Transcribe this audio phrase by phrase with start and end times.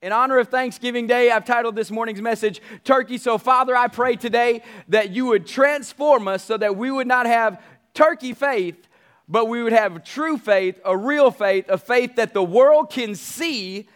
[0.00, 3.18] In honor of Thanksgiving Day, I've titled this morning's message Turkey.
[3.18, 7.26] So, Father, I pray today that you would transform us so that we would not
[7.26, 7.60] have
[7.94, 8.76] turkey faith,
[9.28, 13.16] but we would have true faith, a real faith, a faith that the world can
[13.16, 13.88] see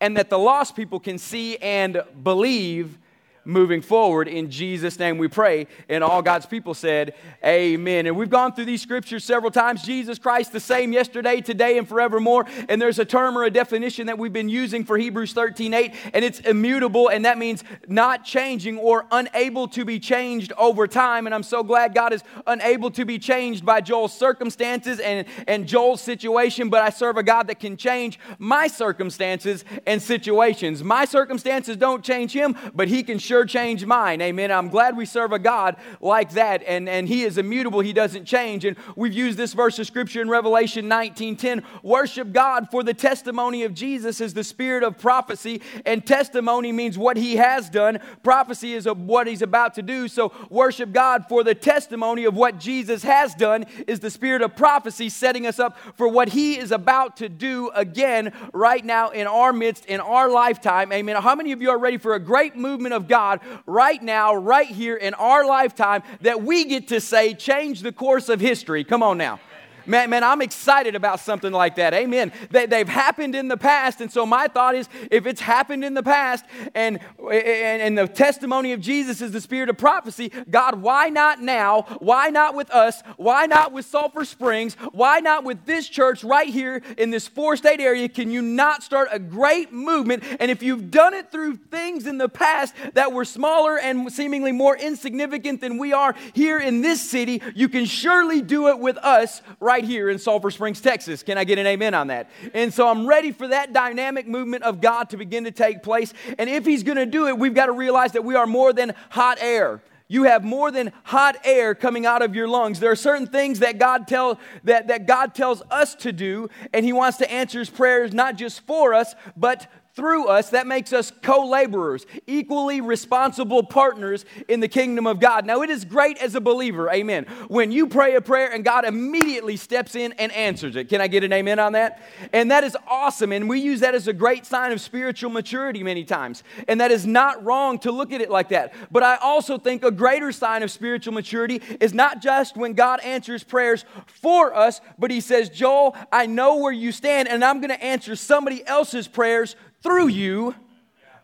[0.00, 2.96] and that the lost people can see and believe
[3.44, 4.28] moving forward.
[4.28, 5.66] In Jesus' name we pray.
[5.88, 8.06] And all God's people said, Amen.
[8.06, 9.82] And we've gone through these scriptures several times.
[9.82, 12.46] Jesus Christ, the same yesterday, today, and forevermore.
[12.68, 15.92] And there's a term or a definition that we've been using for Hebrews 13 8,
[16.12, 21.26] and it's immutable, and that means not changing or unable to be changed over time.
[21.26, 25.66] And I'm so glad God is unable to be changed by Joel's circumstances and, and
[25.66, 30.82] Joel's situation, but I serve a God that can change my circumstances and situations.
[30.82, 34.20] My circumstances don't change him, but he can sure change mine.
[34.20, 34.52] Amen.
[34.52, 37.80] I'm glad we serve a God like that, and, and He is immutable.
[37.80, 38.64] He doesn't change.
[38.64, 41.64] And we've used this verse of Scripture in Revelation 19:10.
[41.82, 46.96] Worship God, for the testimony of Jesus is the spirit of prophecy, and testimony means
[46.96, 47.98] what He has done.
[48.22, 50.06] Prophecy is what He's about to do.
[50.06, 54.54] So worship God, for the testimony of what Jesus has done is the spirit of
[54.54, 59.26] prophecy, setting us up for what He is about to do again right now in
[59.26, 60.92] our midst, in our lifetime.
[60.92, 61.20] Amen.
[61.20, 63.23] How many of you are ready for a great movement of God?
[63.24, 67.92] God right now, right here in our lifetime that we get to say, change the
[67.92, 68.84] course of history.
[68.84, 69.40] Come on now.
[69.86, 71.94] Man, man, I'm excited about something like that.
[71.94, 72.32] Amen.
[72.50, 74.00] They, they've happened in the past.
[74.00, 78.06] And so my thought is if it's happened in the past and, and, and the
[78.06, 81.82] testimony of Jesus is the spirit of prophecy, God, why not now?
[81.98, 83.02] Why not with us?
[83.16, 84.74] Why not with Sulphur Springs?
[84.92, 88.08] Why not with this church right here in this four state area?
[88.08, 90.24] Can you not start a great movement?
[90.40, 94.52] And if you've done it through things in the past that were smaller and seemingly
[94.52, 98.96] more insignificant than we are here in this city, you can surely do it with
[98.98, 101.24] us right right here in Sulphur Springs, Texas.
[101.24, 102.30] Can I get an amen on that?
[102.52, 106.14] And so I'm ready for that dynamic movement of God to begin to take place.
[106.38, 108.72] And if He's going to do it, we've got to realize that we are more
[108.72, 109.82] than hot air.
[110.06, 112.78] You have more than hot air coming out of your lungs.
[112.78, 116.84] There are certain things that God tell that, that God tells us to do, and
[116.84, 120.92] He wants to answer His prayers not just for us, but through us, that makes
[120.92, 125.46] us co laborers, equally responsible partners in the kingdom of God.
[125.46, 128.84] Now, it is great as a believer, amen, when you pray a prayer and God
[128.84, 130.88] immediately steps in and answers it.
[130.88, 132.02] Can I get an amen on that?
[132.32, 133.30] And that is awesome.
[133.32, 136.42] And we use that as a great sign of spiritual maturity many times.
[136.66, 138.74] And that is not wrong to look at it like that.
[138.90, 143.00] But I also think a greater sign of spiritual maturity is not just when God
[143.00, 147.60] answers prayers for us, but He says, Joel, I know where you stand, and I'm
[147.60, 149.54] going to answer somebody else's prayers
[149.84, 150.54] through you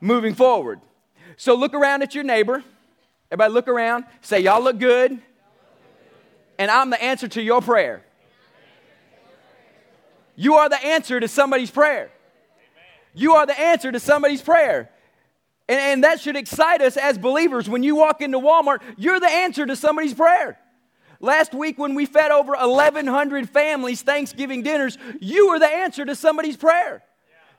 [0.00, 0.80] moving forward.
[1.36, 2.62] So look around at your neighbor.
[3.32, 4.04] Everybody look around.
[4.20, 5.18] Say, Y'all look good.
[6.58, 8.04] And I'm the answer to your prayer.
[10.36, 12.10] You are the answer to somebody's prayer.
[13.14, 14.90] You are the answer to somebody's prayer.
[15.68, 17.68] And, and, that should excite us as believers.
[17.68, 20.58] When you walk into Walmart, you're the answer to somebody's prayer.
[21.20, 26.14] Last week, when we fed over 1,100 families Thanksgiving dinners, you were the answer to
[26.14, 27.02] somebody's prayer.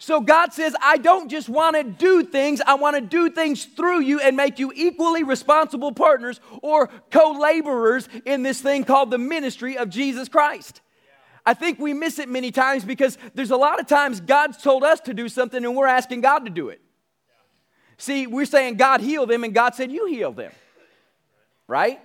[0.01, 3.65] So God says, I don't just want to do things, I want to do things
[3.65, 9.11] through you and make you equally responsible partners or co laborers in this thing called
[9.11, 10.81] the ministry of Jesus Christ.
[11.45, 14.83] I think we miss it many times because there's a lot of times God's told
[14.83, 16.81] us to do something and we're asking God to do it.
[17.99, 20.51] See, we're saying, God heal them, and God said, You heal them.
[21.67, 21.99] Right?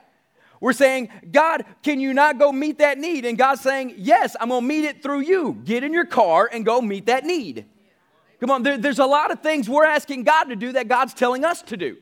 [0.60, 3.24] We're saying, God, can you not go meet that need?
[3.24, 5.62] And God's saying, Yes, I'm gonna meet it through you.
[5.64, 7.64] Get in your car and go meet that need.
[8.40, 11.14] Come on, there, there's a lot of things we're asking God to do that God's
[11.14, 11.96] telling us to do.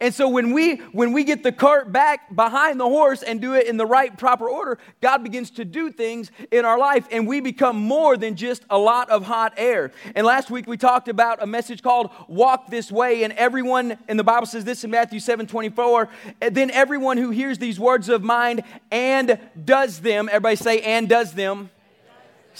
[0.00, 3.54] And so when we when we get the cart back behind the horse and do
[3.54, 7.26] it in the right proper order, God begins to do things in our life and
[7.26, 9.90] we become more than just a lot of hot air.
[10.14, 14.16] And last week we talked about a message called walk this way and everyone and
[14.16, 16.08] the Bible says this in Matthew 7:24,
[16.52, 21.32] then everyone who hears these words of mine and does them, everybody say and does
[21.32, 21.70] them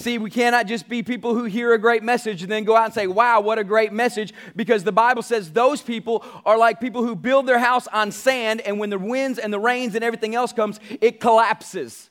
[0.00, 2.84] See, we cannot just be people who hear a great message and then go out
[2.84, 6.78] and say, wow, what a great message, because the Bible says those people are like
[6.78, 10.04] people who build their house on sand, and when the winds and the rains and
[10.04, 12.10] everything else comes, it collapses.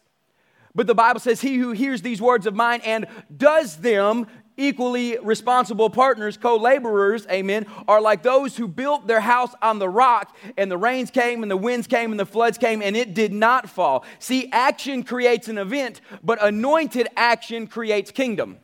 [0.76, 5.18] But the Bible says, He who hears these words of mine and does them equally
[5.22, 10.36] responsible partners, co laborers, amen, are like those who built their house on the rock,
[10.58, 13.32] and the rains came, and the winds came, and the floods came, and it did
[13.32, 14.04] not fall.
[14.20, 18.58] See, action creates an event, but anointed action creates kingdom.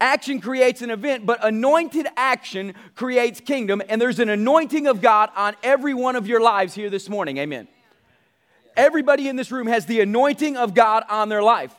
[0.00, 5.30] Action creates an event, but anointed action creates kingdom, and there's an anointing of God
[5.34, 7.66] on every one of your lives here this morning, amen.
[8.76, 11.74] Everybody in this room has the anointing of God on their life.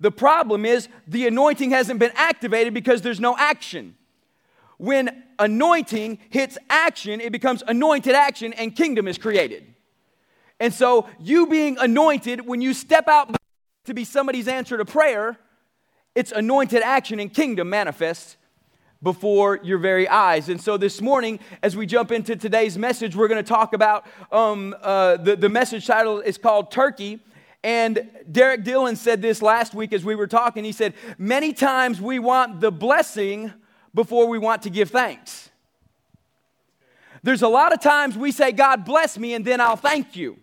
[0.00, 3.96] The problem is the anointing hasn't been activated because there's no action.
[4.78, 9.64] when anointing hits action, it becomes anointed action and kingdom is created.
[10.60, 13.36] And so, you being anointed, when you step out
[13.84, 15.36] to be somebody's answer to prayer,
[16.14, 18.36] it's anointed action and kingdom manifests
[19.02, 20.48] before your very eyes.
[20.48, 24.06] And so this morning, as we jump into today's message, we're going to talk about
[24.32, 27.20] um, uh, the, the message title is called Turkey.
[27.62, 30.64] And Derek Dillon said this last week as we were talking.
[30.64, 33.52] He said, Many times we want the blessing
[33.94, 35.50] before we want to give thanks.
[37.22, 40.38] There's a lot of times we say, God bless me, and then I'll thank you.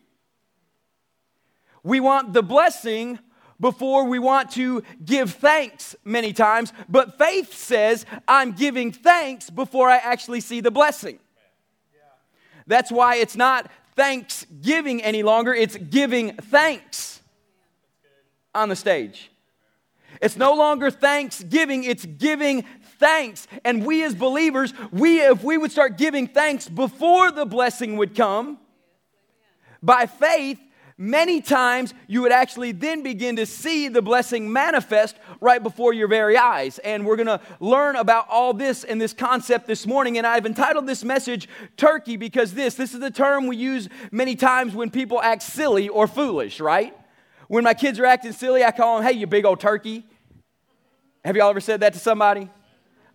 [1.84, 3.20] We want the blessing
[3.60, 9.90] before we want to give thanks many times, but faith says, I'm giving thanks before
[9.90, 11.20] I actually see the blessing.
[12.68, 17.22] That's why it's not thanksgiving any longer, it's giving thanks
[18.54, 19.32] on the stage.
[20.22, 22.66] It's no longer thanksgiving, it's giving
[23.00, 23.48] thanks.
[23.66, 28.16] And we as believers, we if we would start giving thanks before the blessing would
[28.16, 28.60] come,
[29.82, 30.60] by faith,
[31.04, 36.08] many times you would actually then begin to see the blessing manifest right before your
[36.08, 36.80] very eyes.
[36.80, 40.18] And we're going to learn about all this and this concept this morning.
[40.18, 44.36] And I've entitled this message Turkey because this, this is the term we use many
[44.36, 46.98] times when people act silly or foolish, right?
[47.48, 50.06] When my kids are acting silly, I call them, hey, you big old turkey.
[51.26, 52.50] Have y'all ever said that to somebody?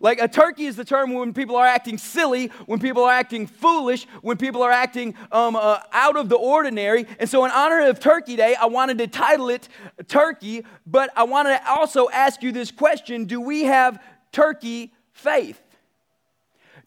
[0.01, 3.47] Like a turkey is the term when people are acting silly, when people are acting
[3.47, 7.05] foolish, when people are acting um, uh, out of the ordinary.
[7.19, 9.67] And so, in honor of Turkey Day, I wanted to title it
[10.07, 14.01] Turkey, but I wanted to also ask you this question Do we have
[14.31, 15.61] turkey faith?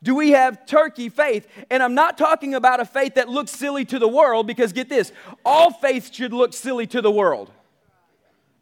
[0.03, 1.47] Do we have turkey faith?
[1.71, 4.89] And I'm not talking about a faith that looks silly to the world, because get
[4.89, 5.13] this
[5.45, 7.51] all faith should look silly to the world,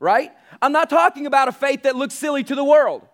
[0.00, 0.32] right?
[0.60, 3.06] I'm not talking about a faith that looks silly to the world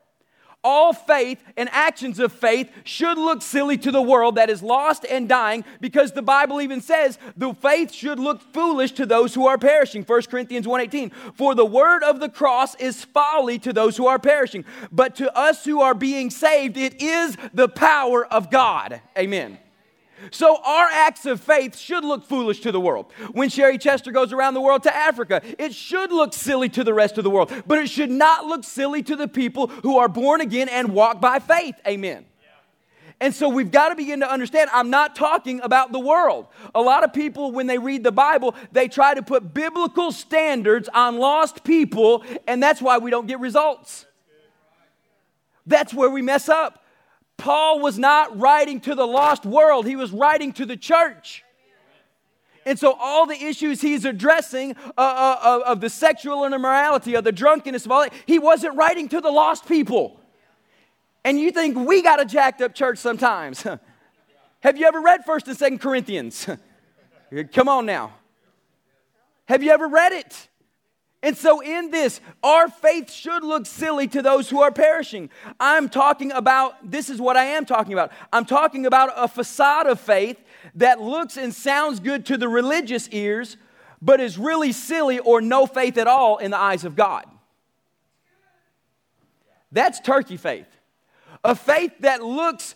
[0.67, 5.07] all faith and actions of faith should look silly to the world that is lost
[5.09, 9.47] and dying because the bible even says the faith should look foolish to those who
[9.47, 10.03] are perishing.
[10.03, 14.19] 1 corinthians 1.18 for the word of the cross is folly to those who are
[14.19, 19.01] perishing but to us who are being saved it is the power of god.
[19.17, 19.59] Amen
[20.31, 23.13] so our acts of faith should look foolish to the world.
[23.33, 26.95] When Sherry Chester goes around the world to Africa, it should look silly to the
[26.95, 30.09] rest of the world, but it should not look silly to the people who are
[30.09, 31.77] born again and walk by faith.
[31.87, 32.27] Amen.
[33.19, 36.49] And so we've got to begin to understand I'm not talking about the world.
[36.75, 40.89] A lot of people, when they read the Bible, they try to put biblical standards
[40.93, 44.05] on lost people, and that's why we don't get results.
[45.67, 46.85] That's where we mess up.
[47.37, 51.45] Paul was not writing to the lost world, he was writing to the church.
[52.65, 57.31] And so, all the issues he's addressing uh, uh, of the sexual immorality, of the
[57.31, 60.21] drunkenness, of all that, he wasn't writing to the lost people.
[61.25, 63.63] And you think we got a jacked up church sometimes.
[64.61, 66.49] Have you ever read 1st and 2nd Corinthians?
[67.53, 68.15] Come on now.
[69.47, 70.49] Have you ever read it?
[71.23, 75.31] And so, in this, our faith should look silly to those who are perishing.
[75.59, 78.13] I'm talking about, this is what I am talking about.
[78.33, 80.39] I'm talking about a facade of faith
[80.75, 83.57] that looks and sounds good to the religious ears,
[84.03, 87.25] but is really silly or no faith at all in the eyes of God.
[89.73, 90.69] That's turkey faith.
[91.43, 92.75] A faith that looks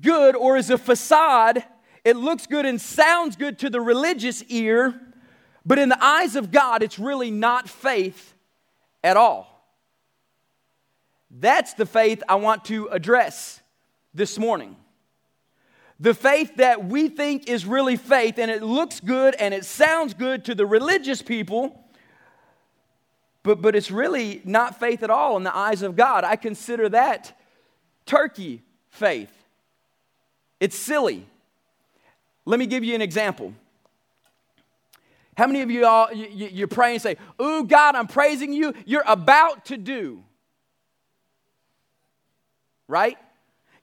[0.00, 1.64] good or is a facade,
[2.04, 5.00] it looks good and sounds good to the religious ear
[5.68, 8.34] but in the eyes of God, it's really not faith
[9.04, 9.62] at all.
[11.30, 13.60] That's the faith I want to address
[14.14, 14.76] this morning.
[16.00, 20.14] The faith that we think is really faith and it looks good and it sounds
[20.14, 21.84] good to the religious people,
[23.42, 26.24] but, but it's really not faith at all in the eyes of God.
[26.24, 27.38] I consider that
[28.06, 29.32] turkey faith.
[30.60, 31.26] It's silly.
[32.46, 33.52] Let me give you an example.
[35.38, 38.74] How many of you all, you, you pray and say, Ooh, God, I'm praising you.
[38.84, 40.24] You're about to do.
[42.88, 43.16] Right?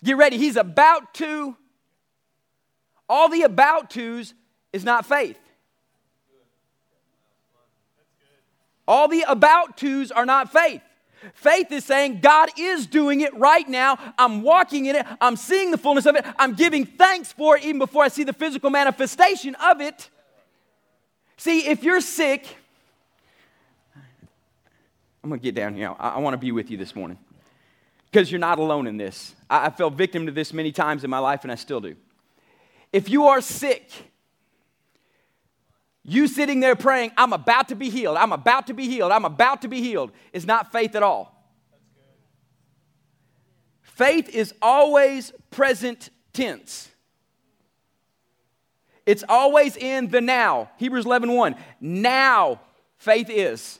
[0.04, 0.38] Get ready.
[0.38, 1.56] He's about to.
[3.08, 4.34] All the about tos
[4.74, 5.40] is not faith.
[8.86, 10.82] All the about tos are not faith.
[11.36, 13.98] Faith is saying, God is doing it right now.
[14.18, 15.06] I'm walking in it.
[15.22, 16.26] I'm seeing the fullness of it.
[16.38, 20.10] I'm giving thanks for it even before I see the physical manifestation of it.
[21.38, 22.58] See, if you're sick,
[25.24, 25.94] I'm going to get down here.
[26.00, 27.18] I, I want to be with you this morning
[28.12, 29.36] because you're not alone in this.
[29.50, 31.96] I, I fell victim to this many times in my life, and I still do.
[32.94, 33.92] If you are sick,
[36.04, 39.26] you sitting there praying, I'm about to be healed, I'm about to be healed, I'm
[39.26, 41.32] about to be healed, is not faith at all.
[43.82, 46.90] Faith is always present tense.
[49.06, 50.70] It's always in the now.
[50.78, 51.56] Hebrews 11 1.
[51.80, 52.62] Now
[52.98, 53.80] faith is.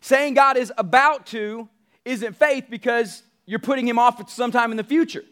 [0.00, 1.68] Saying God is about to
[2.04, 5.24] isn't faith because you're putting him off at sometime in the future.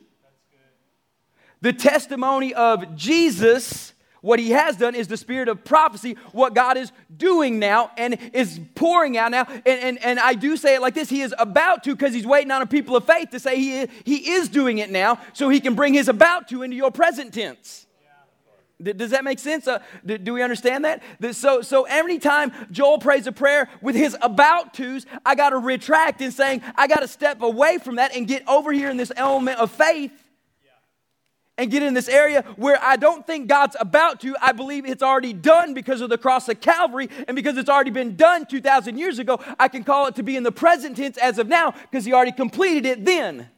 [1.61, 6.79] The testimony of Jesus what he has done is the spirit of prophecy, what God
[6.79, 9.45] is doing now and is pouring out now.
[9.67, 12.27] And, and, and I do say it like this He is about to because he's
[12.27, 15.51] waiting on a people of faith to say he, he is doing it now so
[15.51, 17.87] he can bring his about to into your present tense.
[18.83, 19.69] Does that make sense?
[19.69, 21.03] Uh, do, we understand that?
[21.33, 25.59] So, so every time Joel prays a prayer with his about tos, I got to
[25.59, 28.97] retract and saying, I got to step away from that and get over here in
[28.97, 30.13] this element of faith
[31.57, 34.35] and get in this area where I don't think God's about to.
[34.43, 37.91] I believe it's already done because of the cross of Calvary, and because it's already
[37.91, 41.17] been done 2,000 years ago, I can call it to be in the present tense
[41.17, 43.35] as of now because He already completed it then.
[43.35, 43.49] Amen.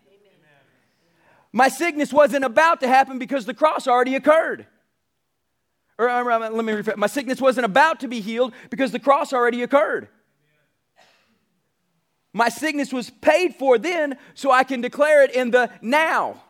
[1.52, 4.66] My sickness wasn't about to happen because the cross already occurred.
[5.98, 6.94] Or, or um, let me refer.
[6.96, 10.08] My sickness wasn't about to be healed because the cross already occurred.
[12.32, 16.42] My sickness was paid for then, so I can declare it in the now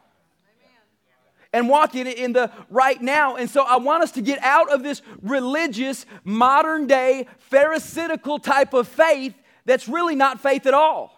[1.52, 3.36] and walk in it in the right now.
[3.36, 8.74] And so I want us to get out of this religious, modern day, pharisaical type
[8.74, 9.34] of faith
[9.64, 11.12] that's really not faith at all.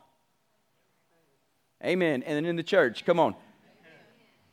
[1.85, 2.23] Amen.
[2.25, 3.35] And in the church, come on.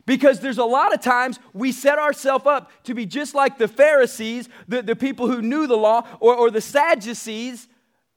[0.06, 3.68] Because there's a lot of times we set ourselves up to be just like the
[3.68, 7.68] Pharisees, the, the people who knew the law, or, or the Sadducees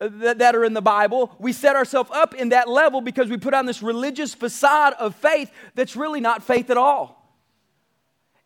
[0.01, 1.35] uh, that, that are in the Bible.
[1.39, 5.15] We set ourselves up in that level because we put on this religious facade of
[5.15, 7.19] faith that's really not faith at all.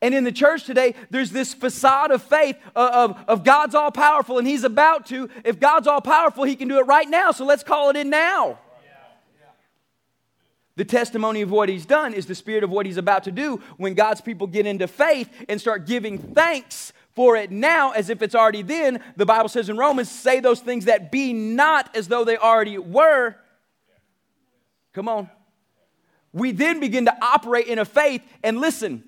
[0.01, 3.93] And in the church today, there's this facade of faith of, of, of, God's all
[3.93, 5.31] powerful, and He's about to.
[5.45, 8.11] If God's all powerful, He can do it right now, so let's call it in
[8.11, 8.59] now.
[10.76, 13.61] The testimony of what He's done is the spirit of what He's about to do
[13.76, 18.23] when God's people get into faith and start giving thanks for it now as if
[18.23, 19.02] it's already then.
[19.17, 22.79] The Bible says in Romans, say those things that be not as though they already
[22.79, 23.37] were.
[24.95, 25.29] Come on.
[26.33, 29.05] We then begin to operate in a faith, and listen,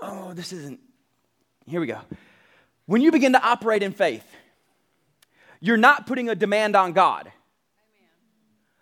[0.00, 0.80] oh, this isn't.
[1.66, 2.00] Here we go.
[2.86, 4.24] When you begin to operate in faith,
[5.60, 7.30] you're not putting a demand on God.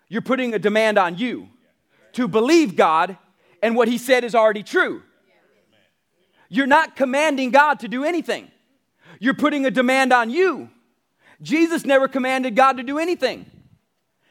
[0.09, 1.49] You're putting a demand on you
[2.17, 3.15] to believe God
[3.61, 5.03] and what He said is already true.
[6.49, 8.49] You're not commanding God to do anything.
[9.19, 10.69] You're putting a demand on you.
[11.43, 13.45] Jesus never commanded God to do anything.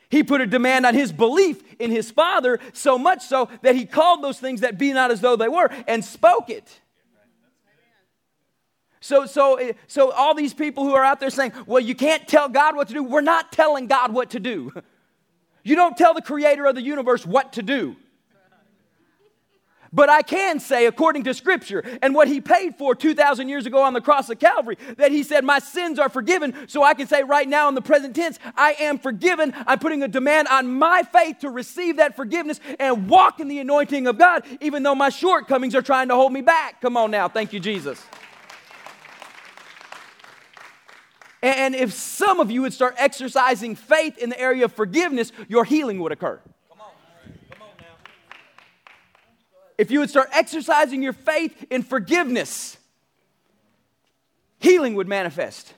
[0.09, 3.87] He put a demand on his belief in his Father, so much so that he
[3.87, 6.81] called those things that be not as though they were and spoke it.
[9.01, 12.49] So, so, so all these people who are out there saying, well, you can't tell
[12.49, 14.73] God what to do, we're not telling God what to do.
[15.67, 17.97] You don't tell the creator of the universe what to do.
[19.93, 23.83] But I can say, according to Scripture and what He paid for 2,000 years ago
[23.83, 26.69] on the cross of Calvary, that He said, My sins are forgiven.
[26.69, 29.53] So I can say right now in the present tense, I am forgiven.
[29.67, 33.59] I'm putting a demand on my faith to receive that forgiveness and walk in the
[33.59, 36.81] anointing of God, even though my shortcomings are trying to hold me back.
[36.81, 37.27] Come on now.
[37.27, 38.01] Thank you, Jesus.
[41.43, 45.65] And if some of you would start exercising faith in the area of forgiveness, your
[45.65, 46.41] healing would occur.
[49.79, 52.79] if you would start exercising your faith in forgiveness,
[54.59, 55.75] healing would manifest.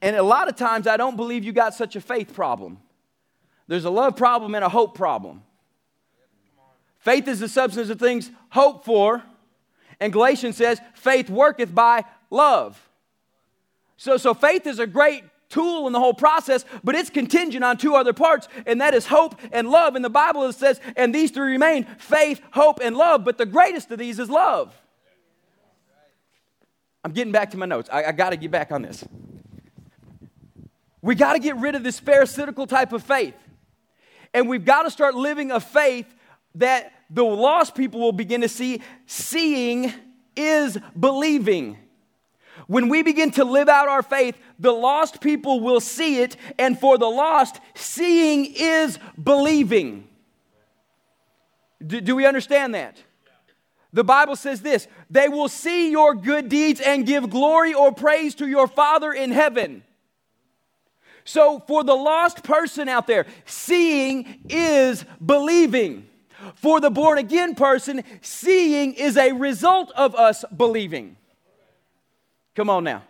[0.00, 2.78] And a lot of times, I don't believe you got such a faith problem.
[3.68, 5.42] There's a love problem and a hope problem.
[6.98, 9.22] Faith is the substance of things hoped for,
[10.00, 12.80] and Galatians says, faith worketh by love.
[13.96, 17.76] So, so faith is a great tool in the whole process, but it's contingent on
[17.76, 19.94] two other parts, and that is hope and love.
[19.94, 23.46] In the Bible, it says, and these three remain faith, hope, and love, but the
[23.46, 24.74] greatest of these is love.
[27.04, 27.88] I'm getting back to my notes.
[27.92, 29.04] I, I got to get back on this.
[31.02, 33.34] We got to get rid of this pharisaical type of faith.
[34.32, 36.06] And we've got to start living a faith
[36.54, 38.80] that the lost people will begin to see.
[39.06, 39.92] Seeing
[40.34, 41.76] is believing.
[42.66, 46.78] When we begin to live out our faith, the lost people will see it, and
[46.78, 50.08] for the lost, seeing is believing.
[51.86, 53.02] Do, do, we understand that?
[53.92, 58.34] The Bible says this they will see your good deeds and give glory or praise
[58.36, 59.82] to your Father in heaven.
[61.24, 66.08] So, for the lost person out there, seeing is believing.
[66.56, 71.16] For the born again person, seeing is a result of us believing.
[72.54, 73.02] Come on now.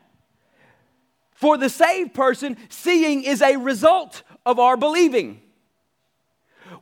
[1.33, 5.41] For the saved person, seeing is a result of our believing.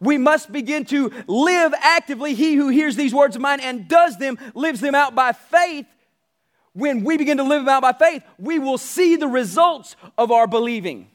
[0.00, 2.34] We must begin to live actively.
[2.34, 5.86] He who hears these words of mine and does them lives them out by faith.
[6.74, 10.30] When we begin to live them out by faith, we will see the results of
[10.30, 11.08] our believing.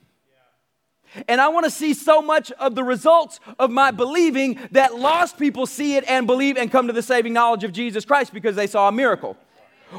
[1.28, 5.40] And I want to see so much of the results of my believing that lost
[5.40, 8.56] people see it and believe and come to the saving knowledge of Jesus Christ because
[8.56, 9.38] they saw a miracle.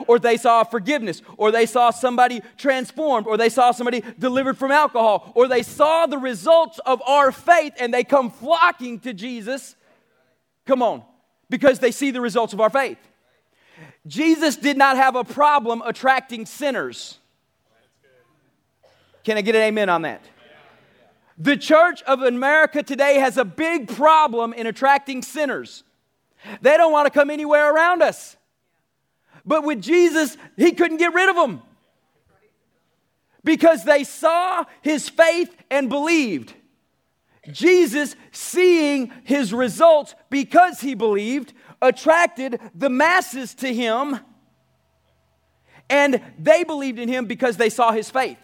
[0.07, 4.71] Or they saw forgiveness, or they saw somebody transformed, or they saw somebody delivered from
[4.71, 9.76] alcohol, or they saw the results of our faith and they come flocking to Jesus.
[10.66, 11.02] Come on,
[11.49, 12.99] because they see the results of our faith.
[14.07, 17.18] Jesus did not have a problem attracting sinners.
[19.25, 20.23] Can I get an amen on that?
[21.37, 25.85] The church of America today has a big problem in attracting sinners.
[26.62, 28.38] They don't want to come anywhere around us.
[29.49, 31.62] But with Jesus, he couldn't get rid of them
[33.43, 36.52] because they saw his faith and believed.
[37.50, 44.21] Jesus, seeing his results because he believed, attracted the masses to him,
[45.88, 48.37] and they believed in him because they saw his faith.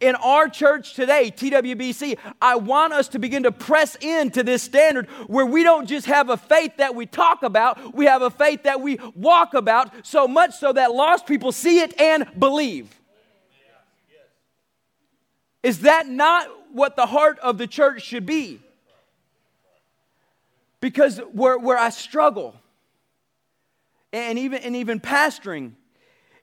[0.00, 5.08] In our church today, TWBC, I want us to begin to press into this standard
[5.26, 8.64] where we don't just have a faith that we talk about, we have a faith
[8.64, 12.94] that we walk about, so much so that lost people see it and believe.
[15.62, 18.60] Is that not what the heart of the church should be?
[20.80, 22.54] Because where, where I struggle,
[24.12, 25.72] and even, and even pastoring,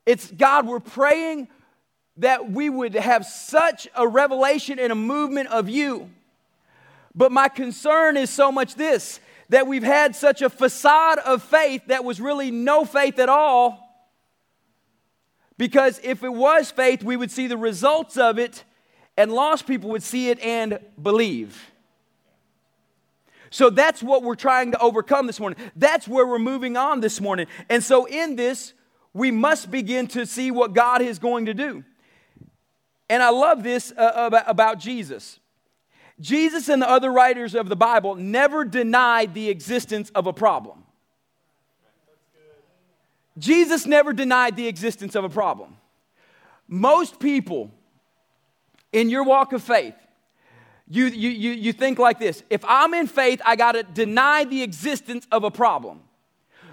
[0.05, 1.47] it's God, we're praying
[2.17, 6.09] that we would have such a revelation and a movement of you.
[7.13, 9.19] But my concern is so much this
[9.49, 13.81] that we've had such a facade of faith that was really no faith at all.
[15.57, 18.63] Because if it was faith, we would see the results of it,
[19.15, 21.71] and lost people would see it and believe.
[23.49, 25.57] So that's what we're trying to overcome this morning.
[25.75, 27.47] That's where we're moving on this morning.
[27.69, 28.73] And so, in this,
[29.13, 31.85] we must begin to see what God is going to do.
[33.09, 35.39] And I love this uh, about, about Jesus.
[36.19, 40.83] Jesus and the other writers of the Bible never denied the existence of a problem.
[43.37, 45.75] Jesus never denied the existence of a problem.
[46.67, 47.69] Most people
[48.93, 49.93] in your walk of faith,
[50.87, 54.45] you, you, you, you think like this if I'm in faith, I got to deny
[54.45, 56.01] the existence of a problem.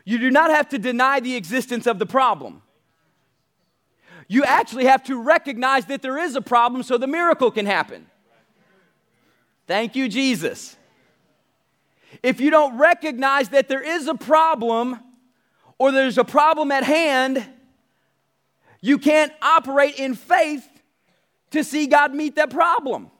[0.04, 2.61] You do not have to deny the existence of the problem
[4.32, 8.06] you actually have to recognize that there is a problem so the miracle can happen.
[9.66, 10.74] Thank you, Jesus.
[12.22, 14.98] If you don't recognize that there is a problem
[15.78, 17.44] or there's a problem at hand,
[18.80, 20.66] you can't operate in faith
[21.50, 23.10] to see God meet that problem.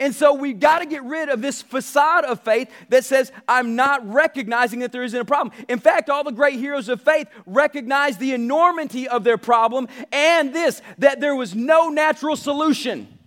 [0.00, 3.74] And so we've got to get rid of this facade of faith that says, I'm
[3.74, 5.56] not recognizing that there isn't a problem.
[5.68, 10.54] In fact, all the great heroes of faith recognized the enormity of their problem and
[10.54, 13.18] this, that there was no natural solution.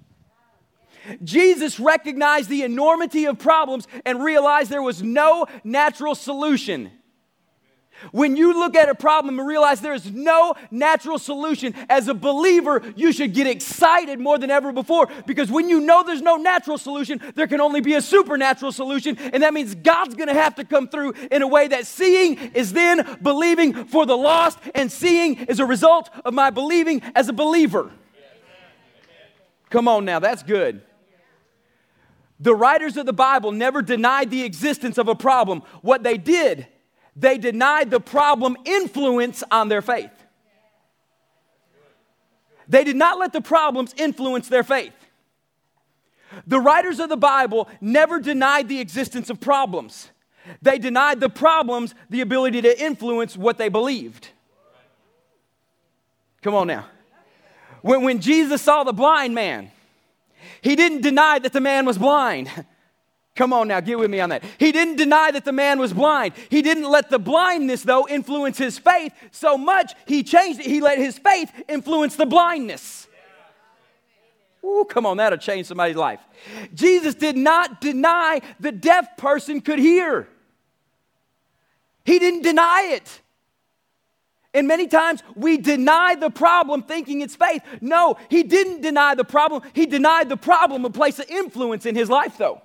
[1.24, 6.92] Jesus recognized the enormity of problems and realized there was no natural solution.
[8.12, 12.14] When you look at a problem and realize there is no natural solution, as a
[12.14, 16.38] believer, you should get excited more than ever before because when you know there's no
[16.38, 19.18] natural solution, there can only be a supernatural solution.
[19.18, 22.38] And that means God's going to have to come through in a way that seeing
[22.54, 27.30] is then believing for the lost, and seeing is a result of my believing as
[27.30, 27.92] a believer.
[29.70, 30.82] Come on now, that's good.
[32.40, 35.62] The writers of the Bible never denied the existence of a problem.
[35.82, 36.68] What they did
[37.16, 40.12] they denied the problem influence on their faith.
[42.68, 44.94] They did not let the problems influence their faith.
[46.48, 50.10] The writers of the Bible never denied the existence of problems.
[50.62, 54.30] They denied the problems the ability to influence what they believed.
[56.42, 56.86] Come on now.
[57.82, 59.72] When, when Jesus saw the blind man,
[60.62, 62.50] he didn't deny that the man was blind.
[63.36, 64.44] Come on now, get with me on that.
[64.60, 66.34] He didn't deny that the man was blind.
[66.50, 70.66] He didn't let the blindness, though, influence his faith so much, he changed it.
[70.66, 73.08] He let his faith influence the blindness.
[74.64, 76.20] Ooh, come on, that'll change somebody's life.
[76.74, 80.28] Jesus did not deny the deaf person could hear,
[82.04, 83.22] he didn't deny it.
[84.54, 87.64] And many times we deny the problem thinking it's faith.
[87.80, 89.62] No, he didn't deny the problem.
[89.72, 92.62] He denied the problem a place of influence in his life, though.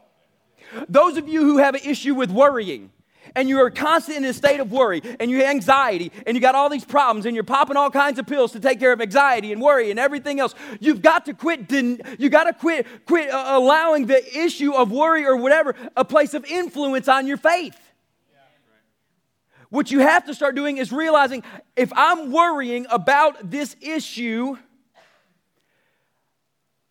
[0.89, 2.91] Those of you who have an issue with worrying
[3.35, 6.41] and you are constant in a state of worry and you have anxiety and you
[6.41, 9.01] got all these problems and you're popping all kinds of pills to take care of
[9.01, 11.71] anxiety and worry and everything else, you've got to quit.
[11.71, 16.35] You got to quit quit uh, allowing the issue of worry or whatever a place
[16.35, 17.77] of influence on your faith.
[19.69, 21.43] What you have to start doing is realizing
[21.75, 24.57] if I'm worrying about this issue,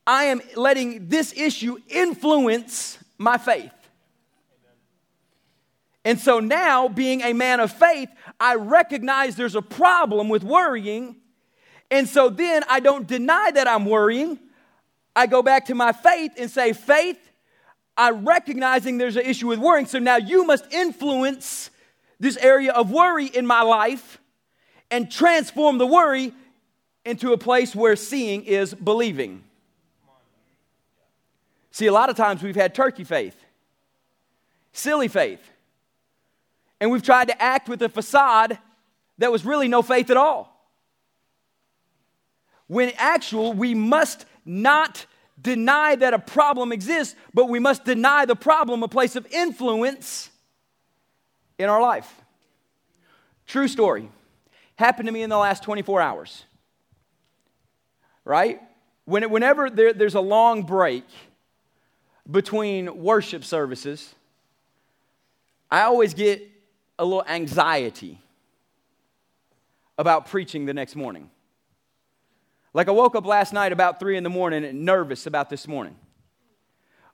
[0.05, 3.71] I am letting this issue influence my faith.
[6.03, 11.15] And so now, being a man of faith, I recognize there's a problem with worrying.
[11.89, 14.39] And so then I don't deny that I'm worrying.
[15.15, 17.17] I go back to my faith and say, Faith,
[17.97, 19.87] I'm recognizing there's an issue with worrying.
[19.87, 21.71] So now you must influence
[22.19, 24.19] this area of worry in my life
[24.91, 26.33] and transform the worry
[27.05, 29.44] into a place where seeing is believing.
[31.75, 33.35] See, a lot of times we've had turkey faith,
[34.71, 35.41] silly faith
[36.79, 38.59] and we've tried to act with a facade
[39.17, 40.69] that was really no faith at all.
[42.67, 45.05] When actual, we must not
[45.41, 50.29] deny that a problem exists, but we must deny the problem a place of influence
[51.57, 52.21] in our life.
[53.47, 54.09] True story.
[54.77, 56.45] Happened to me in the last 24 hours.
[58.23, 58.61] Right?
[59.03, 61.03] When whenever there, there's a long break
[62.29, 64.15] between worship services,
[65.69, 66.41] I always get
[66.97, 68.19] a little anxiety
[69.97, 71.29] about preaching the next morning.
[72.73, 75.67] Like I woke up last night about three in the morning and nervous about this
[75.67, 75.95] morning.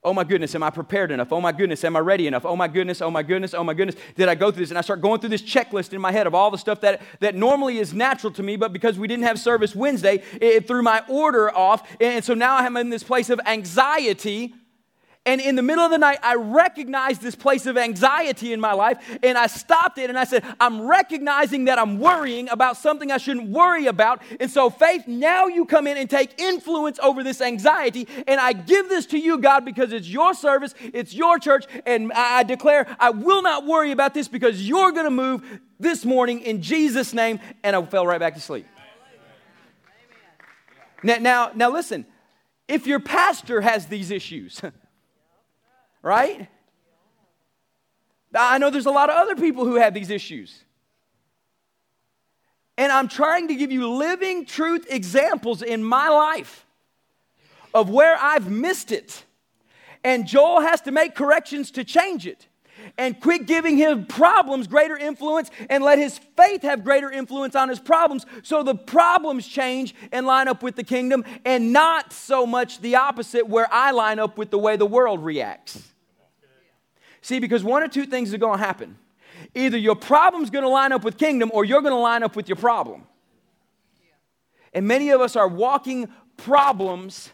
[0.04, 1.32] Oh my goodness, am I prepared enough?
[1.32, 2.44] Oh my goodness, am I ready enough?
[2.44, 3.94] Oh my goodness, oh my goodness, oh my goodness.
[4.16, 4.70] Did I go through this?
[4.72, 7.02] And I start going through this checklist in my head of all the stuff that,
[7.20, 10.82] that normally is natural to me, but because we didn't have service Wednesday, it threw
[10.82, 11.88] my order off.
[12.00, 14.54] And so now I'm in this place of anxiety
[15.24, 18.72] and in the middle of the night, I recognized this place of anxiety in my
[18.72, 23.12] life, and I stopped it and I said, I'm recognizing that I'm worrying about something
[23.12, 24.20] I shouldn't worry about.
[24.40, 28.52] And so, faith, now you come in and take influence over this anxiety, and I
[28.52, 32.88] give this to you, God, because it's your service, it's your church, and I declare
[32.98, 37.14] I will not worry about this because you're going to move this morning in Jesus'
[37.14, 37.38] name.
[37.62, 38.66] And I fell right back to sleep.
[41.04, 42.06] Now, now, now listen,
[42.66, 44.60] if your pastor has these issues,
[46.02, 46.48] right?
[48.34, 50.64] I know there's a lot of other people who have these issues.
[52.78, 56.66] And I'm trying to give you living truth examples in my life
[57.74, 59.24] of where I've missed it.
[60.02, 62.46] And Joel has to make corrections to change it
[62.98, 67.68] and quit giving him problems greater influence and let his faith have greater influence on
[67.68, 72.44] his problems so the problems change and line up with the kingdom and not so
[72.44, 75.91] much the opposite where I line up with the way the world reacts.
[77.22, 78.98] See, because one or two things are going to happen.
[79.54, 82.36] Either your problem's going to line up with kingdom or you're going to line up
[82.36, 83.04] with your problem.
[84.72, 87.30] And many of us are walking problems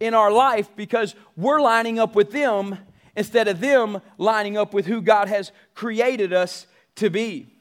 [0.00, 2.78] in our life because we're lining up with them
[3.16, 6.66] instead of them lining up with who God has created us
[6.96, 7.52] to be.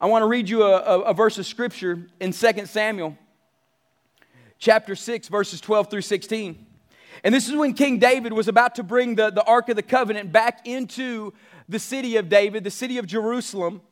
[0.00, 3.16] I want to read you a, a, a verse of scripture in 2 Samuel
[4.58, 6.66] chapter 6, verses 12 through 16.
[7.24, 9.82] And this is when King David was about to bring the, the Ark of the
[9.82, 11.32] Covenant back into
[11.68, 13.82] the city of David, the city of Jerusalem.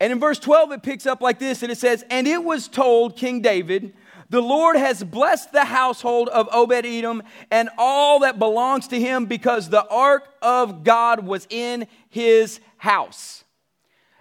[0.00, 2.68] And in verse 12, it picks up like this and it says, And it was
[2.68, 3.94] told King David,
[4.28, 9.24] The Lord has blessed the household of Obed Edom and all that belongs to him
[9.24, 13.44] because the ark of God was in his house.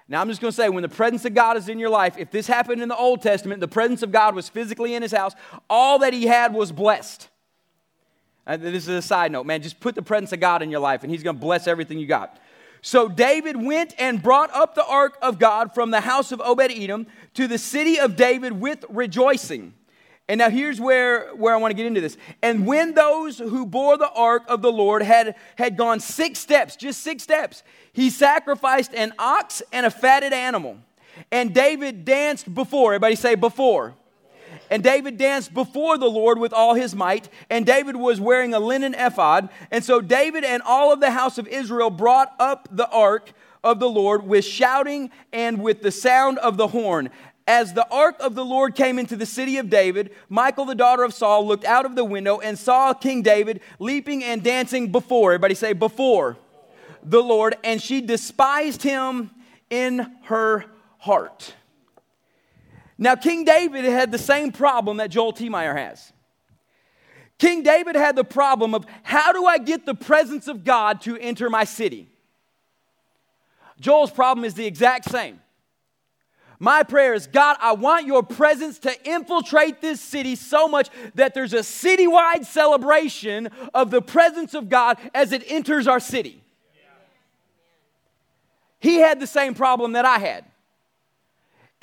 [0.08, 2.16] Now, I'm just going to say, when the presence of God is in your life,
[2.18, 5.12] if this happened in the Old Testament, the presence of God was physically in his
[5.12, 5.34] house,
[5.68, 7.28] all that he had was blessed.
[8.48, 9.62] Uh, this is a side note, man.
[9.62, 11.98] Just put the presence of God in your life, and He's going to bless everything
[11.98, 12.40] you got.
[12.82, 16.72] So David went and brought up the ark of God from the house of Obed
[16.72, 19.74] Edom to the city of David with rejoicing.
[20.28, 22.18] And now here's where, where I want to get into this.
[22.42, 26.76] And when those who bore the ark of the Lord had, had gone six steps,
[26.76, 30.78] just six steps, he sacrificed an ox and a fatted animal.
[31.32, 32.94] And David danced before.
[32.94, 33.96] Everybody say before.
[34.70, 37.30] And David danced before the Lord with all his might.
[37.50, 39.50] And David was wearing a linen ephod.
[39.72, 43.32] And so David and all of the house of Israel brought up the ark
[43.64, 47.10] of the Lord with shouting and with the sound of the horn.
[47.48, 51.04] As the ark of the Lord came into the city of David, Michal, the daughter
[51.04, 55.32] of Saul, looked out of the window and saw King David leaping and dancing before.
[55.32, 56.38] Everybody say, before
[57.04, 57.56] the Lord.
[57.64, 59.30] And she despised him
[59.70, 60.66] in her
[60.98, 61.54] heart.
[62.98, 65.50] Now, King David had the same problem that Joel T.
[65.50, 66.14] Meyer has.
[67.38, 71.18] King David had the problem of how do I get the presence of God to
[71.18, 72.10] enter my city?
[73.80, 75.42] Joel's problem is the exact same.
[76.60, 81.34] My prayer is God, I want your presence to infiltrate this city so much that
[81.34, 86.42] there's a citywide celebration of the presence of God as it enters our city.
[88.80, 90.46] He had the same problem that I had.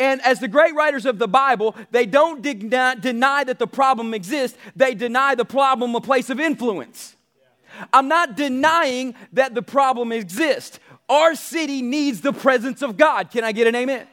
[0.02, 4.14] And as the great writers of the Bible, they don't deny, deny that the problem
[4.14, 7.14] exists, they deny the problem a place of influence.
[7.92, 10.80] I'm not denying that the problem exists.
[11.08, 13.30] Our city needs the presence of God.
[13.30, 14.08] Can I get an amen?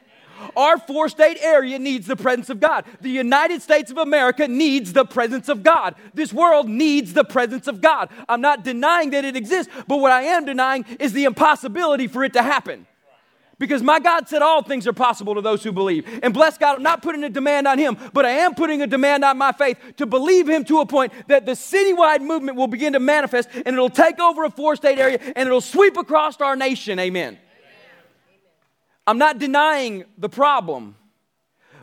[0.56, 2.86] Our four state area needs the presence of God.
[3.02, 5.96] The United States of America needs the presence of God.
[6.14, 8.10] This world needs the presence of God.
[8.30, 12.24] I'm not denying that it exists, but what I am denying is the impossibility for
[12.24, 12.86] it to happen.
[13.60, 16.08] Because my God said all things are possible to those who believe.
[16.24, 18.88] And bless God, I'm not putting a demand on Him, but I am putting a
[18.88, 22.68] demand on my faith to believe Him to a point that the citywide movement will
[22.68, 26.40] begin to manifest and it'll take over a four state area and it'll sweep across
[26.40, 26.98] our nation.
[27.00, 27.38] Amen.
[29.06, 30.96] I'm not denying the problem,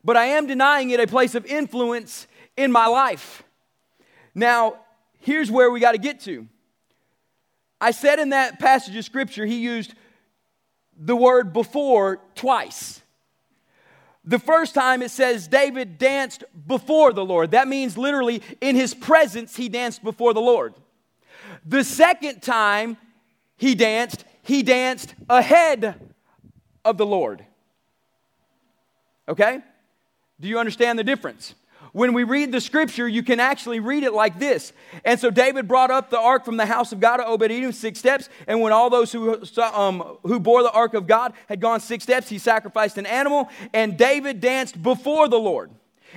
[0.03, 3.43] but I am denying it a place of influence in my life.
[4.35, 4.77] Now,
[5.19, 6.47] here's where we got to get to.
[7.81, 9.93] I said in that passage of scripture, he used
[10.99, 13.03] the word before twice.
[14.25, 17.53] The first time it says David danced before the Lord.
[17.53, 20.75] That means literally in his presence, he danced before the Lord.
[21.65, 22.97] The second time
[23.57, 26.15] he danced, he danced ahead
[26.85, 27.45] of the Lord.
[29.29, 29.61] Okay?
[30.41, 31.55] Do you understand the difference?
[31.97, 34.75] When we read the scripture, you can actually read it like this.
[35.03, 37.73] And so David brought up the ark from the house of God to Obed Edom
[37.73, 38.29] six steps.
[38.47, 42.05] And when all those who, um, who bore the ark of God had gone six
[42.05, 43.49] steps, he sacrificed an animal.
[43.73, 45.71] And David danced before the Lord.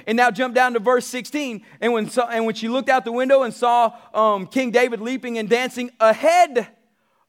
[0.06, 1.64] And now jump down to verse 16.
[1.80, 5.00] And when, so, and when she looked out the window and saw um, King David
[5.00, 6.68] leaping and dancing ahead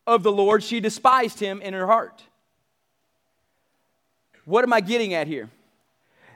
[0.08, 2.24] of the Lord, she despised him in her heart.
[4.44, 5.50] What am I getting at here?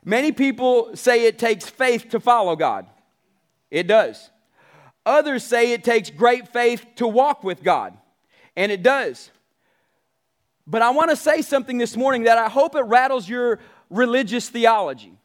[0.04, 2.86] Many people say it takes faith to follow God.
[3.70, 4.30] It does.
[5.06, 7.96] Others say it takes great faith to walk with God.
[8.56, 9.30] And it does.
[10.66, 14.48] But I want to say something this morning that I hope it rattles your religious
[14.48, 15.18] theology.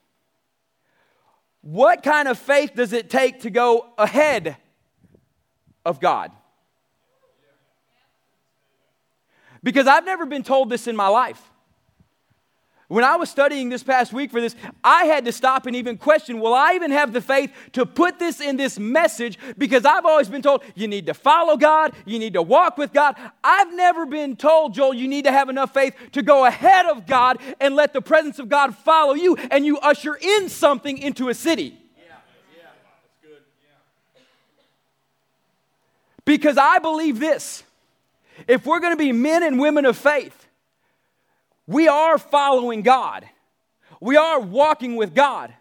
[1.61, 4.57] What kind of faith does it take to go ahead
[5.85, 6.31] of God?
[9.61, 11.41] Because I've never been told this in my life.
[12.89, 15.95] When I was studying this past week for this, I had to stop and even
[15.95, 19.37] question will I even have the faith to put this in this message?
[19.59, 22.91] Because I've always been told you need to follow God, you need to walk with
[22.91, 23.15] God.
[23.43, 27.05] I've never been told, Joel, you need to have enough faith to go ahead of
[27.05, 31.29] God and let the presence of God follow you and you usher in something into
[31.29, 31.77] a city.
[36.25, 37.63] Because I believe this
[38.47, 40.47] if we're going to be men and women of faith,
[41.69, 43.29] we are following God.
[44.01, 45.53] We are walking with God.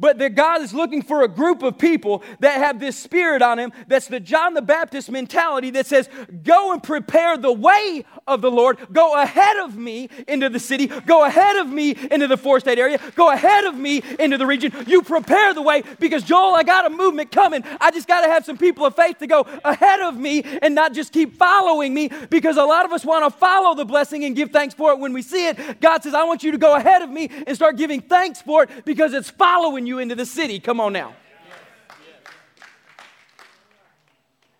[0.00, 3.58] But that God is looking for a group of people that have this spirit on
[3.58, 6.08] him that's the John the Baptist mentality that says,
[6.42, 8.78] Go and prepare the way of the Lord.
[8.92, 10.86] Go ahead of me into the city.
[10.86, 12.98] Go ahead of me into the four state area.
[13.14, 14.72] Go ahead of me into the region.
[14.86, 17.62] You prepare the way because, Joel, I got a movement coming.
[17.78, 20.74] I just got to have some people of faith to go ahead of me and
[20.74, 24.24] not just keep following me because a lot of us want to follow the blessing
[24.24, 25.80] and give thanks for it when we see it.
[25.80, 28.62] God says, I want you to go ahead of me and start giving thanks for
[28.62, 30.58] it because it's following you you into the city.
[30.58, 31.14] Come on now.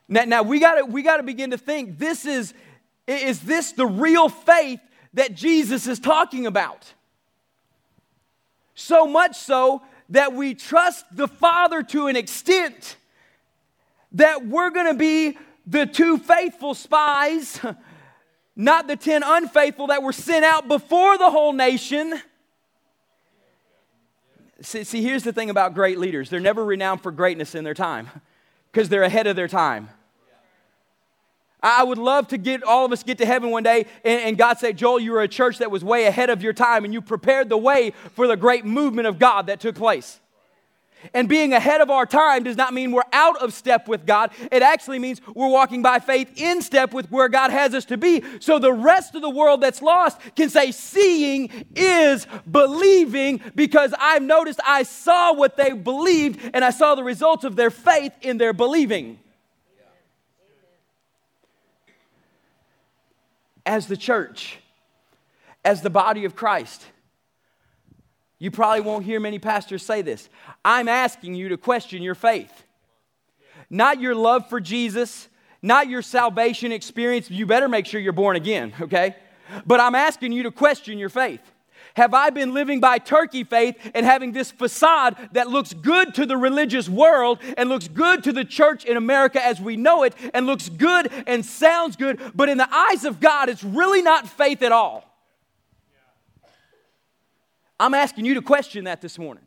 [0.08, 2.52] Now, now we got to we got to begin to think this is,
[3.06, 4.80] is this the real faith
[5.14, 6.92] that Jesus is talking about?
[8.74, 12.96] So much so that we trust the Father to an extent
[14.12, 17.60] that we're going to be the two faithful spies,
[18.56, 22.20] not the ten unfaithful that were sent out before the whole nation
[24.62, 27.74] See, see, here's the thing about great leaders they're never renowned for greatness in their
[27.74, 28.08] time
[28.70, 29.88] because they're ahead of their time.
[31.62, 34.38] I would love to get all of us get to heaven one day and, and,
[34.38, 36.94] God say, Joel, you were a church that was way ahead of your time and
[36.94, 40.20] you prepared the way for the great movement of God that took place.
[41.14, 44.30] And being ahead of our time does not mean we're out of step with God.
[44.52, 47.96] It actually means we're walking by faith in step with where God has us to
[47.96, 48.22] be.
[48.40, 54.22] So the rest of the world that's lost can say, Seeing is believing because I've
[54.22, 58.38] noticed I saw what they believed and I saw the results of their faith in
[58.38, 59.18] their believing.
[63.66, 64.58] As the church,
[65.64, 66.84] as the body of Christ,
[68.40, 70.28] you probably won't hear many pastors say this.
[70.64, 72.64] I'm asking you to question your faith.
[73.68, 75.28] Not your love for Jesus,
[75.62, 77.30] not your salvation experience.
[77.30, 79.14] You better make sure you're born again, okay?
[79.66, 81.42] But I'm asking you to question your faith.
[81.94, 86.24] Have I been living by turkey faith and having this facade that looks good to
[86.24, 90.14] the religious world and looks good to the church in America as we know it
[90.32, 94.26] and looks good and sounds good, but in the eyes of God, it's really not
[94.28, 95.09] faith at all?
[97.80, 99.44] I'm asking you to question that this morning.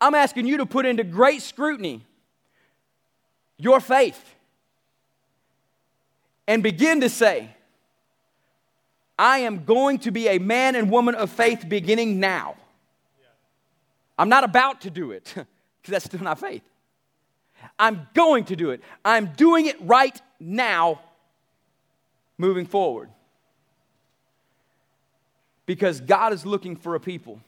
[0.00, 2.04] I'm asking you to put into great scrutiny
[3.56, 4.34] your faith
[6.48, 7.54] and begin to say,
[9.16, 12.56] I am going to be a man and woman of faith beginning now.
[14.18, 15.46] I'm not about to do it because
[15.92, 16.64] that's still not faith.
[17.78, 18.80] I'm going to do it.
[19.04, 21.00] I'm doing it right now,
[22.36, 23.10] moving forward.
[25.72, 27.40] Because God is looking for a people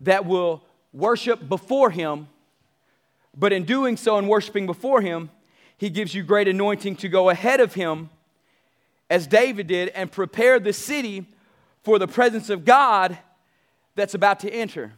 [0.00, 2.26] that will worship before Him,
[3.36, 5.30] but in doing so and worshiping before Him,
[5.78, 8.10] He gives you great anointing to go ahead of Him
[9.08, 11.24] as David did, and prepare the city
[11.84, 13.16] for the presence of God
[13.94, 14.92] that's about to enter.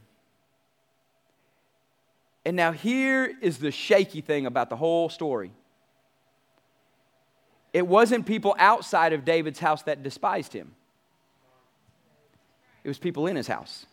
[2.47, 5.53] And now, here is the shaky thing about the whole story
[7.73, 10.75] it wasn't people outside of David's house that despised him,
[12.89, 13.85] it was people in his house.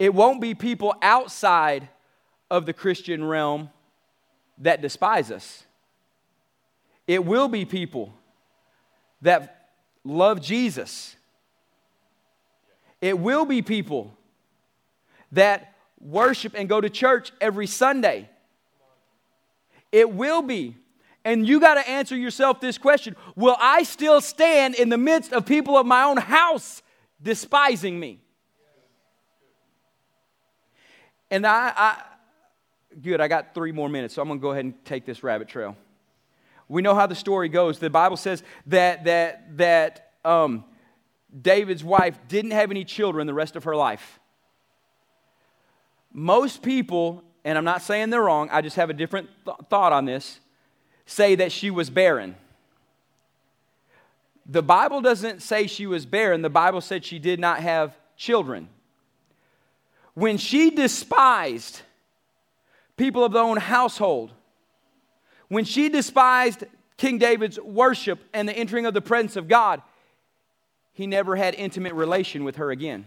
[0.00, 1.88] It won't be people outside
[2.50, 3.70] of the Christian realm
[4.58, 5.62] that despise us.
[7.06, 8.12] It will be people
[9.22, 9.68] that
[10.02, 11.14] love Jesus.
[13.00, 14.12] It will be people
[15.30, 18.28] that worship and go to church every Sunday.
[19.92, 20.78] It will be.
[21.24, 25.32] And you got to answer yourself this question Will I still stand in the midst
[25.32, 26.82] of people of my own house
[27.22, 28.20] despising me?
[31.30, 32.02] And I, I
[33.02, 35.22] good, I got three more minutes, so I'm going to go ahead and take this
[35.22, 35.76] rabbit trail.
[36.68, 37.78] We know how the story goes.
[37.78, 40.64] The Bible says that, that, that um,
[41.42, 44.20] David's wife didn't have any children the rest of her life.
[46.12, 49.92] Most people, and I'm not saying they're wrong, I just have a different th- thought
[49.92, 50.38] on this,
[51.06, 52.36] say that she was barren.
[54.46, 58.68] The Bible doesn't say she was barren, the Bible said she did not have children.
[60.14, 61.80] When she despised
[62.96, 64.32] people of their own household,
[65.48, 66.64] when she despised
[66.96, 69.82] King David's worship and the entering of the presence of God,
[70.92, 73.04] he never had intimate relation with her again.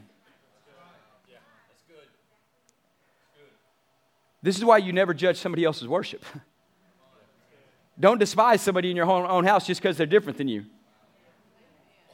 [4.41, 6.23] This is why you never judge somebody else's worship.
[7.99, 10.65] Don't despise somebody in your own house just because they're different than you.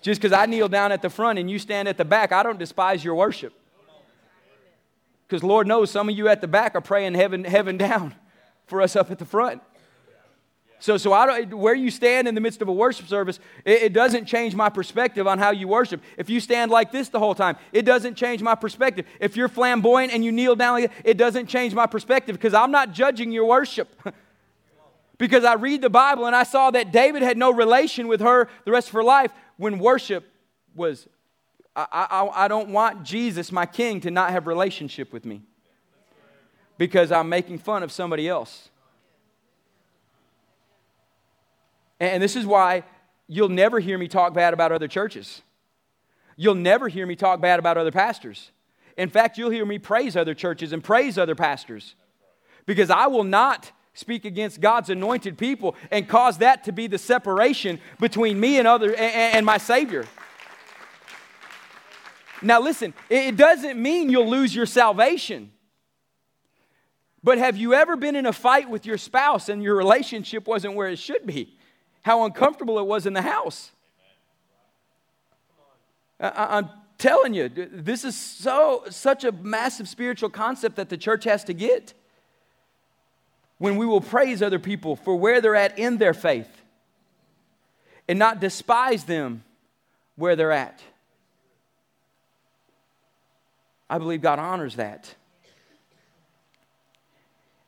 [0.01, 2.43] Just because I kneel down at the front and you stand at the back, I
[2.43, 3.53] don't despise your worship.
[5.27, 8.13] Because Lord knows some of you at the back are praying heaven, heaven down
[8.67, 9.61] for us up at the front.
[10.79, 13.83] So, so I don't, where you stand in the midst of a worship service, it,
[13.83, 16.01] it, doesn't change my perspective on how you worship.
[16.17, 19.05] If you stand like this the whole time, it doesn't change my perspective.
[19.21, 22.53] If you're flamboyant and you kneel down like that, it doesn't change my perspective because
[22.53, 23.95] I'm not judging your worship.
[25.17, 28.49] because I read the Bible and I saw that David had no relation with her
[28.65, 30.25] the rest of her life when worship
[30.75, 31.07] was.
[31.75, 35.41] I, I, I don't want Jesus, my king, to not have relationship with me
[36.77, 38.69] because I'm making fun of somebody else.
[41.99, 42.83] And this is why
[43.27, 45.41] you'll never hear me talk bad about other churches.
[46.35, 48.51] You'll never hear me talk bad about other pastors.
[48.97, 51.95] In fact, you'll hear me praise other churches and praise other pastors
[52.65, 56.97] because I will not speak against God's anointed people and cause that to be the
[56.97, 60.05] separation between me and other and, and my Savior.
[62.41, 65.51] Now, listen, it doesn't mean you'll lose your salvation.
[67.23, 70.75] But have you ever been in a fight with your spouse and your relationship wasn't
[70.75, 71.57] where it should be?
[72.03, 73.71] how uncomfortable it was in the house.
[76.19, 81.23] I, am telling you, this is so such a massive spiritual concept that the church
[81.23, 81.93] has to get.
[83.63, 86.49] When we will praise other people for where they're at in their faith
[88.09, 89.45] and not despise them
[90.17, 90.81] where they're at.
[93.89, 95.15] I believe God honors that.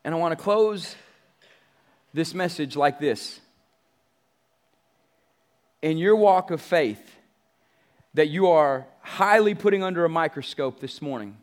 [0.04, 0.98] And I want to close
[2.14, 3.40] this message like this
[5.82, 7.16] in your walk of faith
[8.16, 11.38] that you are highly putting under a microscope this morning.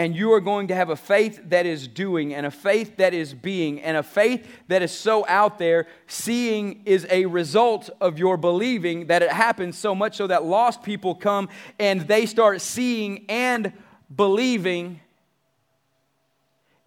[0.00, 3.12] And you are going to have a faith that is doing, and a faith that
[3.12, 5.86] is being, and a faith that is so out there.
[6.06, 10.82] Seeing is a result of your believing that it happens so much so that lost
[10.82, 13.74] people come and they start seeing and
[14.16, 15.00] believing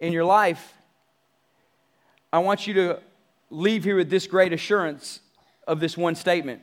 [0.00, 0.74] in your life.
[2.32, 3.00] I want you to
[3.48, 5.20] leave here with this great assurance
[5.68, 6.62] of this one statement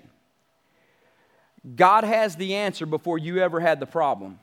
[1.78, 4.38] God has the answer before you ever had the problem.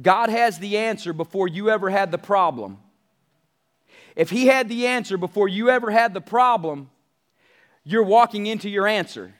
[0.00, 2.78] God has the answer before you ever had the problem.
[4.16, 6.90] If He had the answer before you ever had the problem,
[7.84, 9.34] you're walking into your answer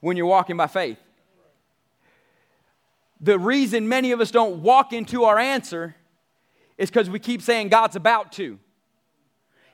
[0.00, 0.98] when you're walking by faith.
[3.20, 5.96] The reason many of us don't walk into our answer
[6.76, 8.58] is because we keep saying God's about to.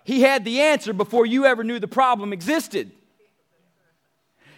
[0.04, 2.92] He had the answer before you ever knew the problem existed.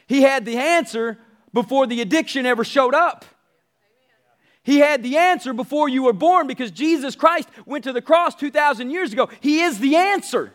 [0.06, 1.18] He had the answer
[1.52, 3.24] before the addiction ever showed up.
[4.66, 8.34] He had the answer before you were born because Jesus Christ went to the cross
[8.34, 9.30] 2,000 years ago.
[9.40, 10.52] He is the answer.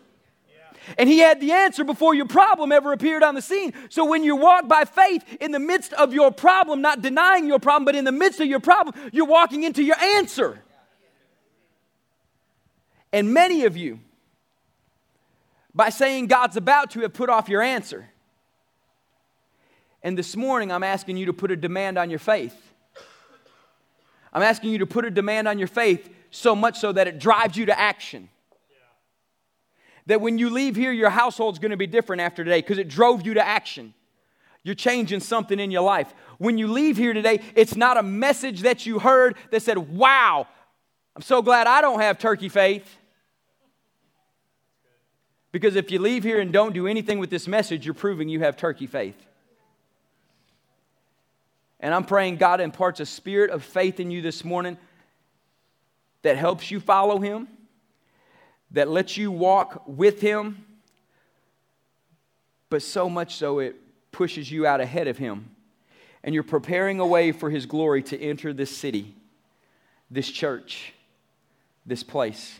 [0.98, 3.72] And he had the answer before your problem ever appeared on the scene.
[3.88, 7.58] So when you walk by faith in the midst of your problem, not denying your
[7.58, 10.60] problem, but in the midst of your problem, you're walking into your answer.
[13.14, 14.02] And many of you,
[15.74, 18.10] by saying God's about to, have put off your answer.
[20.04, 22.71] And this morning, I'm asking you to put a demand on your faith.
[24.34, 27.20] I'm asking you to put a demand on your faith so much so that it
[27.20, 28.30] drives you to action.
[30.06, 33.26] That when you leave here, your household's gonna be different after today because it drove
[33.26, 33.94] you to action.
[34.64, 36.14] You're changing something in your life.
[36.38, 40.48] When you leave here today, it's not a message that you heard that said, Wow,
[41.16, 42.98] I'm so glad I don't have turkey faith.
[45.52, 48.40] Because if you leave here and don't do anything with this message, you're proving you
[48.40, 49.18] have turkey faith.
[51.82, 54.78] And I'm praying God imparts a spirit of faith in you this morning
[56.22, 57.48] that helps you follow Him,
[58.70, 60.64] that lets you walk with Him,
[62.70, 63.76] but so much so it
[64.12, 65.50] pushes you out ahead of Him.
[66.24, 69.16] And you're preparing a way for His glory to enter this city,
[70.12, 70.94] this church,
[71.84, 72.60] this place.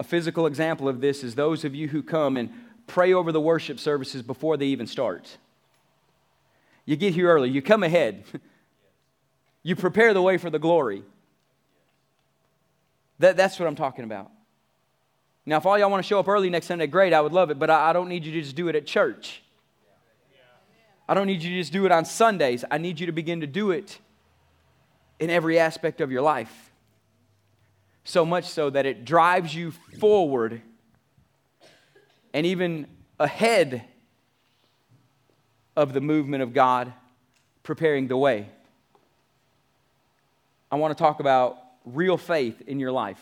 [0.00, 2.50] A physical example of this is those of you who come and
[2.88, 5.36] pray over the worship services before they even start.
[6.84, 8.24] You get here early, you come ahead,
[9.62, 11.02] you prepare the way for the glory.
[13.18, 14.30] That, that's what I'm talking about.
[15.44, 17.50] Now, if all y'all want to show up early next Sunday, great, I would love
[17.50, 19.42] it, but I, I don't need you to just do it at church.
[21.08, 22.64] I don't need you to just do it on Sundays.
[22.70, 23.98] I need you to begin to do it
[25.18, 26.70] in every aspect of your life.
[28.04, 30.62] So much so that it drives you forward
[32.32, 32.86] and even
[33.18, 33.84] ahead
[35.76, 36.92] of the movement of God
[37.62, 38.48] preparing the way.
[40.70, 43.18] I want to talk about real faith in your life.